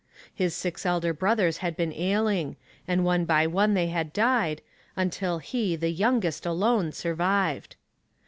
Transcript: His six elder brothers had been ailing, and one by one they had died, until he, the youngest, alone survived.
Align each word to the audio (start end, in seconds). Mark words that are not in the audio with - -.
His 0.33 0.55
six 0.55 0.83
elder 0.83 1.13
brothers 1.13 1.57
had 1.57 1.77
been 1.77 1.93
ailing, 1.93 2.55
and 2.87 3.05
one 3.05 3.23
by 3.23 3.45
one 3.45 3.75
they 3.75 3.85
had 3.89 4.11
died, 4.11 4.63
until 4.95 5.37
he, 5.37 5.75
the 5.75 5.91
youngest, 5.91 6.43
alone 6.43 6.91
survived. 6.91 7.75